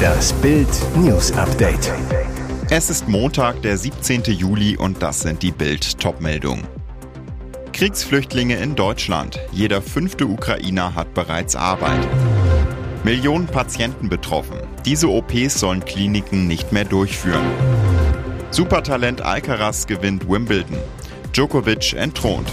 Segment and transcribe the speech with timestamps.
[0.00, 1.92] Das Bild News Update.
[2.70, 4.22] Es ist Montag, der 17.
[4.24, 6.66] Juli und das sind die Bild Topmeldungen.
[7.72, 9.40] Kriegsflüchtlinge in Deutschland.
[9.52, 12.06] Jeder fünfte Ukrainer hat bereits Arbeit.
[13.04, 14.58] Millionen Patienten betroffen.
[14.84, 17.46] Diese OPs sollen Kliniken nicht mehr durchführen.
[18.50, 20.76] Supertalent Alcaraz gewinnt Wimbledon.
[21.32, 22.48] Djokovic entthront.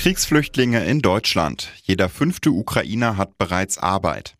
[0.00, 1.68] Kriegsflüchtlinge in Deutschland.
[1.82, 4.34] Jeder fünfte Ukrainer hat bereits Arbeit.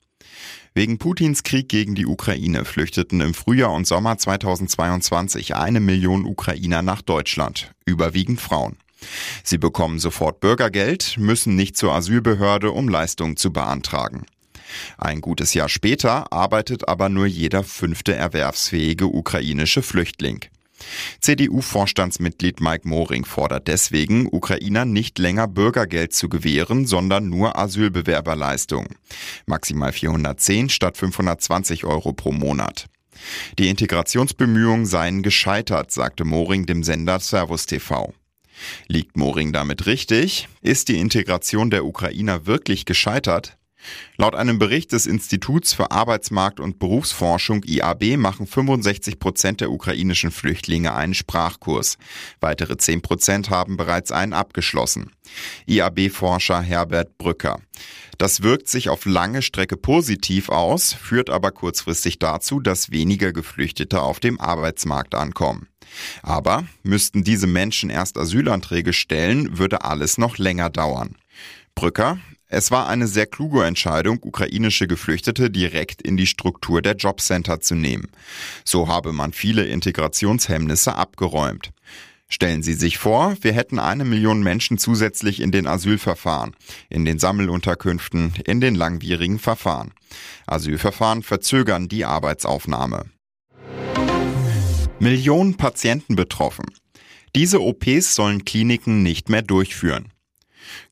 [0.73, 6.81] Wegen Putins Krieg gegen die Ukraine flüchteten im Frühjahr und Sommer 2022 eine Million Ukrainer
[6.81, 8.79] nach Deutschland, überwiegend Frauen.
[9.45, 14.25] Sie bekommen sofort Bürgergeld, müssen nicht zur Asylbehörde, um Leistungen zu beantragen.
[14.97, 20.41] Ein gutes Jahr später arbeitet aber nur jeder fünfte erwerbsfähige ukrainische Flüchtling.
[21.21, 28.87] CDU-Vorstandsmitglied Mike Moring fordert deswegen, Ukrainern nicht länger Bürgergeld zu gewähren, sondern nur Asylbewerberleistung.
[29.47, 32.87] Maximal 410 statt 520 Euro pro Monat.
[33.59, 38.15] Die Integrationsbemühungen seien gescheitert, sagte Moring dem Sender Servus TV.
[38.89, 40.49] Liegt Moring damit richtig?
[40.61, 43.57] Ist die Integration der Ukrainer wirklich gescheitert?
[44.17, 50.31] Laut einem Bericht des Instituts für Arbeitsmarkt und Berufsforschung IAB machen 65 Prozent der ukrainischen
[50.31, 51.97] Flüchtlinge einen Sprachkurs.
[52.41, 55.11] Weitere 10 Prozent haben bereits einen abgeschlossen.
[55.67, 57.61] IAB-Forscher Herbert Brücker.
[58.19, 64.03] Das wirkt sich auf lange Strecke positiv aus, führt aber kurzfristig dazu, dass weniger Geflüchtete
[64.03, 65.69] auf dem Arbeitsmarkt ankommen.
[66.23, 71.17] Aber müssten diese Menschen erst Asylanträge stellen, würde alles noch länger dauern.
[71.75, 72.19] Brücker,
[72.53, 77.77] es war eine sehr kluge Entscheidung, ukrainische Geflüchtete direkt in die Struktur der Jobcenter zu
[77.77, 78.09] nehmen.
[78.65, 81.71] So habe man viele Integrationshemmnisse abgeräumt.
[82.29, 86.57] Stellen Sie sich vor, wir hätten eine Million Menschen zusätzlich in den Asylverfahren,
[86.89, 89.93] in den Sammelunterkünften, in den langwierigen Verfahren.
[90.47, 93.07] Asylverfahren verzögern die Arbeitsaufnahme.
[94.99, 96.67] Millionen Patienten betroffen.
[97.37, 100.13] Diese OPs sollen Kliniken nicht mehr durchführen.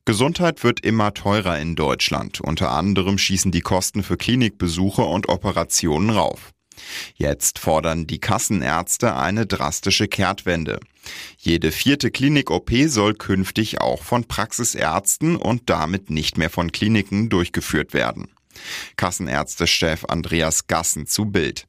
[0.05, 2.41] Gesundheit wird immer teurer in Deutschland.
[2.41, 6.51] Unter anderem schießen die Kosten für Klinikbesuche und Operationen rauf.
[7.15, 10.79] Jetzt fordern die Kassenärzte eine drastische Kehrtwende.
[11.37, 17.93] Jede vierte Klinik-OP soll künftig auch von Praxisärzten und damit nicht mehr von Kliniken durchgeführt
[17.93, 18.29] werden.
[18.97, 21.65] Kassenärztechef Andreas Gassen zu Bild.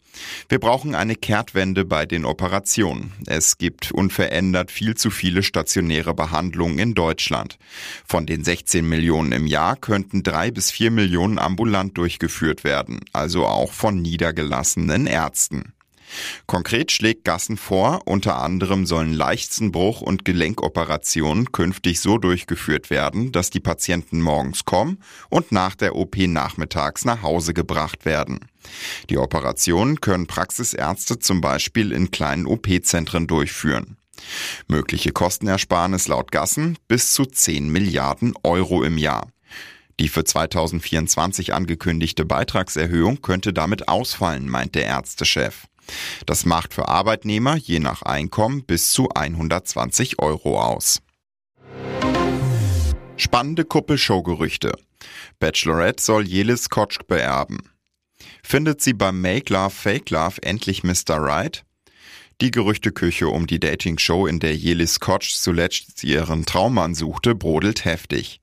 [0.48, 3.12] Wir brauchen eine Kehrtwende bei den Operationen.
[3.26, 7.58] Es gibt unverändert viel zu viele stationäre Behandlungen in Deutschland.
[8.06, 13.46] Von den 16 Millionen im Jahr könnten drei bis vier Millionen ambulant durchgeführt werden, also
[13.46, 15.72] auch von niedergelassenen Ärzten.
[16.46, 23.50] Konkret schlägt Gassen vor, unter anderem sollen Leichtsenbruch- und Gelenkoperationen künftig so durchgeführt werden, dass
[23.50, 28.40] die Patienten morgens kommen und nach der OP nachmittags nach Hause gebracht werden.
[29.08, 33.96] Die Operationen können Praxisärzte zum Beispiel in kleinen OP-Zentren durchführen.
[34.68, 39.28] Mögliche Kostenersparnis laut Gassen bis zu 10 Milliarden Euro im Jahr.
[39.98, 45.66] Die für 2024 angekündigte Beitragserhöhung könnte damit ausfallen, meint der Ärztechef.
[46.26, 51.00] Das macht für Arbeitnehmer je nach Einkommen bis zu 120 Euro aus.
[53.16, 54.72] Spannende Kuppelshow-Gerüchte.
[55.38, 57.58] Bachelorette soll Jelis Kotsch beerben.
[58.42, 61.16] Findet sie beim Make Love Fake Love endlich Mr.
[61.16, 61.64] Right?
[62.40, 68.40] Die Gerüchteküche um die Dating-Show, in der Jelis Kotsch zuletzt ihren Traummann suchte, brodelt heftig.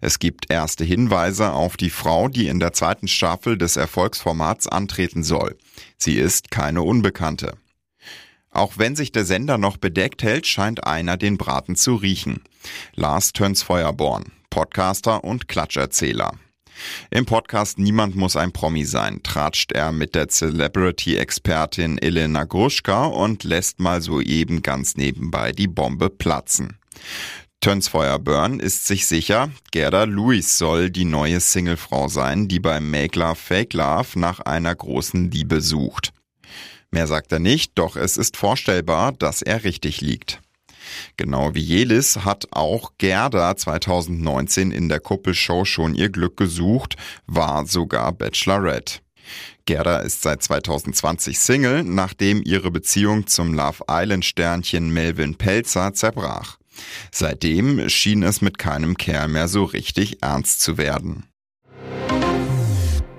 [0.00, 5.22] Es gibt erste Hinweise auf die Frau, die in der zweiten Staffel des Erfolgsformats antreten
[5.22, 5.58] soll.
[5.96, 7.56] Sie ist keine Unbekannte.
[8.50, 12.42] Auch wenn sich der Sender noch bedeckt hält, scheint einer den Braten zu riechen.
[12.94, 16.32] Lars Töns Feuerborn, Podcaster und Klatscherzähler.
[17.10, 23.44] Im Podcast Niemand muss ein Promi sein, tratscht er mit der Celebrity-Expertin Elena Gruschka und
[23.44, 26.78] lässt mal soeben ganz nebenbei die Bombe platzen.
[27.66, 33.18] Tönsfeuer Burn ist sich sicher, Gerda Lewis soll die neue Singlefrau sein, die beim Make
[33.18, 36.12] Love Fake Love nach einer großen Liebe sucht.
[36.92, 40.40] Mehr sagt er nicht, doch es ist vorstellbar, dass er richtig liegt.
[41.16, 46.94] Genau wie Jelis hat auch Gerda 2019 in der Kuppelshow schon ihr Glück gesucht,
[47.26, 49.00] war sogar Bachelorette.
[49.64, 56.58] Gerda ist seit 2020 Single, nachdem ihre Beziehung zum Love Island Sternchen Melvin Pelzer zerbrach.
[57.10, 61.24] Seitdem schien es mit keinem Kerl mehr so richtig ernst zu werden.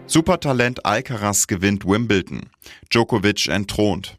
[0.05, 2.49] Supertalent Alcaraz gewinnt Wimbledon.
[2.89, 4.17] Djokovic entthront.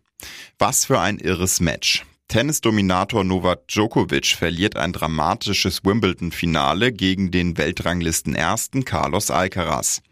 [0.58, 2.04] Was für ein irres Match.
[2.28, 10.02] Tennisdominator Novak Djokovic verliert ein dramatisches Wimbledon-Finale gegen den Weltranglisten Ersten Carlos Alcaraz.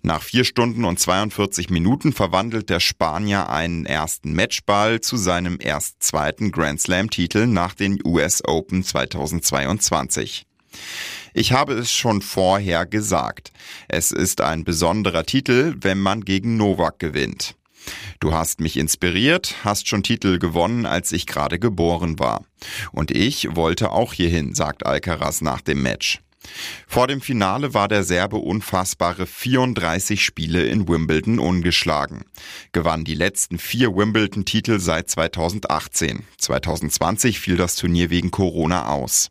[0.00, 6.02] Nach vier Stunden und 42 Minuten verwandelt der Spanier einen ersten Matchball zu seinem erst
[6.02, 10.46] zweiten Grand Slam-Titel nach den US Open 2022.
[11.34, 13.52] Ich habe es schon vorher gesagt.
[13.86, 17.54] Es ist ein besonderer Titel, wenn man gegen Novak gewinnt.
[18.20, 22.44] Du hast mich inspiriert, hast schon Titel gewonnen, als ich gerade geboren war.
[22.92, 26.20] Und ich wollte auch hierhin, sagt Alcaraz nach dem Match.
[26.86, 32.24] Vor dem Finale war der Serbe unfassbare 34 Spiele in Wimbledon ungeschlagen.
[32.72, 36.24] Gewann die letzten vier Wimbledon-Titel seit 2018.
[36.38, 39.30] 2020 fiel das Turnier wegen Corona aus.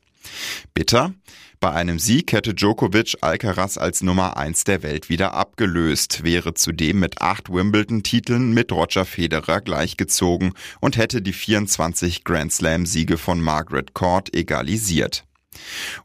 [0.74, 1.13] Bitter?
[1.62, 7.01] Bei einem Sieg hätte Djokovic Alcaraz als Nummer 1 der Welt wieder abgelöst, wäre zudem
[7.01, 13.94] mit acht Wimbledon-Titeln mit Roger Federer gleichgezogen und hätte die 24 Grand Slam-Siege von Margaret
[13.94, 15.25] Court egalisiert.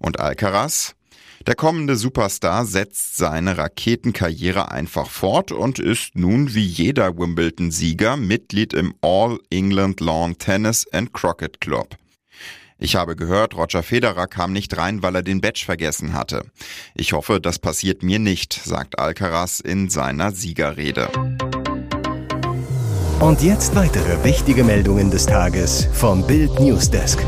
[0.01, 0.97] Und Alcaraz?
[1.47, 8.73] Der kommende Superstar setzt seine Raketenkarriere einfach fort und ist nun wie jeder Wimbledon-Sieger Mitglied
[8.73, 11.97] im All England Lawn Tennis and Croquet Club.
[12.85, 16.45] Ich habe gehört, Roger Federer kam nicht rein, weil er den Badge vergessen hatte.
[16.95, 21.09] Ich hoffe, das passiert mir nicht, sagt Alcaraz in seiner Siegerrede.
[23.21, 27.25] Und jetzt weitere wichtige Meldungen des Tages vom Bild Newsdesk.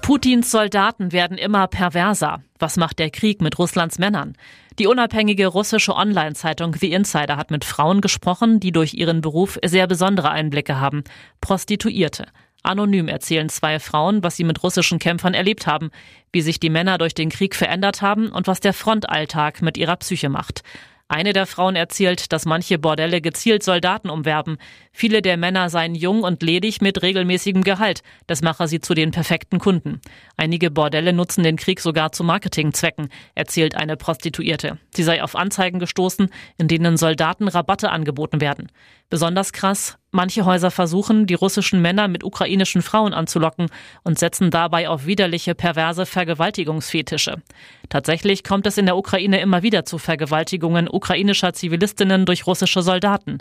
[0.00, 2.42] Putins Soldaten werden immer perverser.
[2.58, 4.38] Was macht der Krieg mit Russlands Männern?
[4.78, 9.86] Die unabhängige russische Online-Zeitung The Insider hat mit Frauen gesprochen, die durch ihren Beruf sehr
[9.86, 11.04] besondere Einblicke haben.
[11.42, 12.28] Prostituierte.
[12.62, 15.90] Anonym erzählen zwei Frauen, was sie mit russischen Kämpfern erlebt haben,
[16.32, 19.96] wie sich die Männer durch den Krieg verändert haben und was der Frontalltag mit ihrer
[19.96, 20.62] Psyche macht.
[21.08, 24.58] Eine der Frauen erzählt, dass manche Bordelle gezielt Soldaten umwerben.
[24.90, 28.02] Viele der Männer seien jung und ledig mit regelmäßigem Gehalt.
[28.26, 30.00] Das mache sie zu den perfekten Kunden.
[30.36, 34.78] Einige Bordelle nutzen den Krieg sogar zu Marketingzwecken, erzählt eine Prostituierte.
[34.92, 38.72] Sie sei auf Anzeigen gestoßen, in denen Soldaten Rabatte angeboten werden.
[39.08, 43.68] Besonders krass, manche Häuser versuchen, die russischen Männer mit ukrainischen Frauen anzulocken
[44.02, 47.42] und setzen dabei auf widerliche, perverse Vergewaltigungsfetische.
[47.88, 53.38] Tatsächlich kommt es in der Ukraine immer wieder zu Vergewaltigungen ukrainischer Zivilistinnen durch russische Soldaten.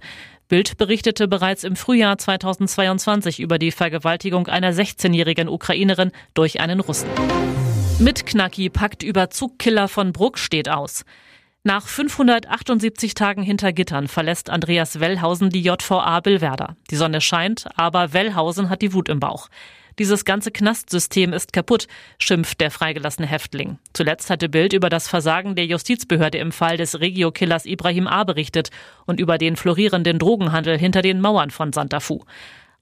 [0.48, 7.10] Bild berichtete bereits im Frühjahr 2022 über die Vergewaltigung einer 16-jährigen Ukrainerin durch einen Russen.
[7.98, 11.06] Mit Knacki packt über Zugkiller von Bruck steht aus.
[11.68, 16.76] Nach 578 Tagen hinter Gittern verlässt Andreas Wellhausen die JVA Billwerder.
[16.92, 19.50] Die Sonne scheint, aber Wellhausen hat die Wut im Bauch.
[19.98, 21.88] Dieses ganze Knastsystem ist kaputt,
[22.20, 23.80] schimpft der freigelassene Häftling.
[23.94, 28.26] Zuletzt hatte Bild über das Versagen der Justizbehörde im Fall des Regio-Killers Ibrahim A.
[28.26, 28.70] berichtet
[29.08, 32.26] und über den florierenden Drogenhandel hinter den Mauern von Santa Fu.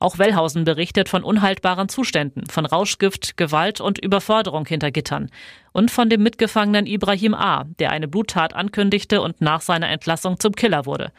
[0.03, 5.30] Auch Wellhausen berichtet von unhaltbaren Zuständen, von Rauschgift, Gewalt und Überforderung hinter Gittern.
[5.74, 10.54] Und von dem Mitgefangenen Ibrahim A., der eine Bluttat ankündigte und nach seiner Entlassung zum
[10.54, 11.12] Killer wurde.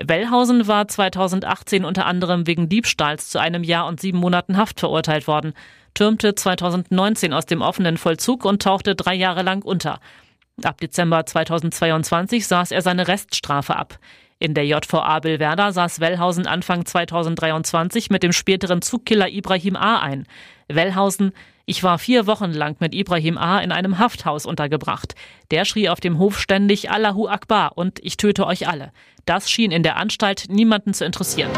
[0.00, 5.26] Wellhausen war 2018 unter anderem wegen Diebstahls zu einem Jahr und sieben Monaten Haft verurteilt
[5.26, 5.52] worden,
[5.94, 9.98] türmte 2019 aus dem offenen Vollzug und tauchte drei Jahre lang unter.
[10.62, 13.98] Ab Dezember 2022 saß er seine Reststrafe ab.
[14.38, 19.98] In der JVA Billwerder saß Wellhausen Anfang 2023 mit dem späteren Zugkiller Ibrahim A.
[19.98, 20.26] ein.
[20.68, 21.32] Wellhausen,
[21.68, 23.58] ich war vier Wochen lang mit Ibrahim A.
[23.58, 25.14] in einem Hafthaus untergebracht.
[25.50, 28.90] Der schrie auf dem Hof ständig Allahu Akbar und ich töte euch alle.
[29.26, 31.50] Das schien in der Anstalt niemanden zu interessieren.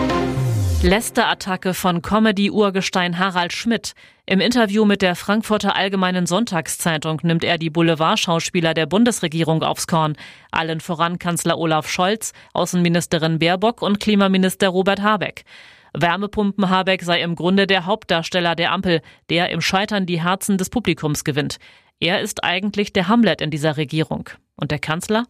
[0.82, 3.94] Lästerattacke von Comedy-Urgestein Harald Schmidt.
[4.26, 10.16] Im Interview mit der Frankfurter Allgemeinen Sonntagszeitung nimmt er die Boulevardschauspieler der Bundesregierung aufs Korn.
[10.50, 15.44] Allen voran Kanzler Olaf Scholz, Außenministerin Baerbock und Klimaminister Robert Habeck.
[15.92, 20.70] Wärmepumpen Habeck sei im Grunde der Hauptdarsteller der Ampel, der im Scheitern die Herzen des
[20.70, 21.58] Publikums gewinnt.
[22.00, 24.30] Er ist eigentlich der Hamlet in dieser Regierung.
[24.56, 25.26] Und der Kanzler?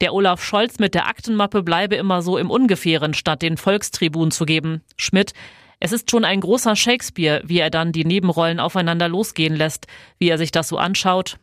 [0.00, 4.44] Der Olaf Scholz mit der Aktenmappe bleibe immer so im Ungefähren, statt den Volkstribun zu
[4.44, 4.82] geben.
[4.96, 5.32] Schmidt,
[5.78, 9.86] es ist schon ein großer Shakespeare, wie er dann die Nebenrollen aufeinander losgehen lässt,
[10.18, 11.38] wie er sich das so anschaut.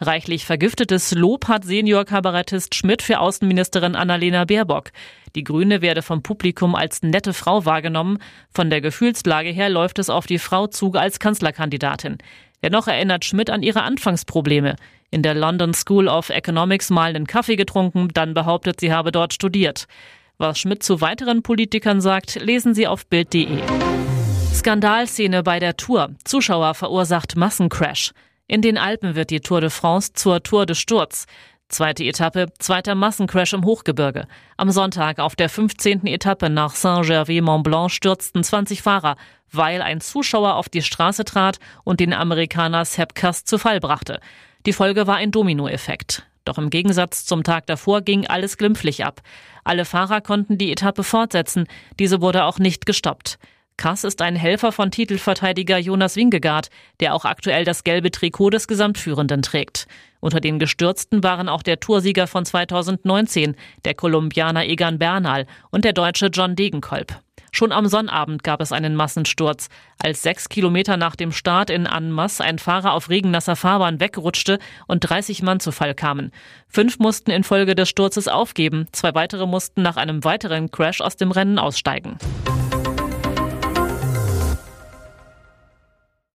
[0.00, 4.90] Reichlich vergiftetes Lob hat Senior-Kabarettist Schmidt für Außenministerin Annalena Baerbock.
[5.36, 8.18] Die Grüne werde vom Publikum als nette Frau wahrgenommen.
[8.52, 12.16] Von der Gefühlslage her läuft es auf die Frau zu als Kanzlerkandidatin.
[12.62, 14.76] Dennoch erinnert Schmidt an ihre Anfangsprobleme
[15.10, 19.34] in der London School of Economics mal einen Kaffee getrunken, dann behauptet, sie habe dort
[19.34, 19.86] studiert.
[20.38, 23.62] Was Schmidt zu weiteren Politikern sagt, lesen Sie auf Bild.de.
[24.52, 26.10] Skandalszene bei der Tour.
[26.24, 28.12] Zuschauer verursacht Massencrash.
[28.48, 31.26] In den Alpen wird die Tour de France zur Tour de Sturz.
[31.68, 34.28] Zweite Etappe, zweiter Massencrash im Hochgebirge.
[34.56, 36.06] Am Sonntag auf der 15.
[36.06, 39.16] Etappe nach Saint-Gervais-Mont-Blanc stürzten 20 Fahrer,
[39.50, 44.20] weil ein Zuschauer auf die Straße trat und den Amerikaner Sepp zu Fall brachte.
[44.64, 46.24] Die Folge war ein Dominoeffekt.
[46.44, 49.20] Doch im Gegensatz zum Tag davor ging alles glimpflich ab.
[49.64, 51.66] Alle Fahrer konnten die Etappe fortsetzen,
[51.98, 53.40] diese wurde auch nicht gestoppt.
[53.76, 58.68] Kass ist ein Helfer von Titelverteidiger Jonas Wingegaard, der auch aktuell das gelbe Trikot des
[58.68, 59.86] Gesamtführenden trägt.
[60.20, 63.54] Unter den Gestürzten waren auch der Toursieger von 2019,
[63.84, 67.20] der Kolumbianer Egan Bernal und der Deutsche John Degenkolb.
[67.52, 69.68] Schon am Sonnabend gab es einen Massensturz,
[69.98, 75.00] als sechs Kilometer nach dem Start in Annemasse ein Fahrer auf regennasser Fahrbahn wegrutschte und
[75.00, 76.32] 30 Mann zu Fall kamen.
[76.68, 81.30] Fünf mussten infolge des Sturzes aufgeben, zwei weitere mussten nach einem weiteren Crash aus dem
[81.30, 82.18] Rennen aussteigen.